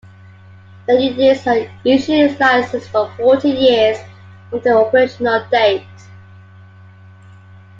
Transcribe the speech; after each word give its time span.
The 0.87 0.99
units 0.99 1.45
were 1.45 1.69
initially 1.85 2.27
licensed 2.35 2.89
for 2.89 3.11
forty 3.17 3.49
years 3.51 3.99
from 4.49 4.59
their 4.61 4.79
operational 4.79 5.45
date. 5.51 5.85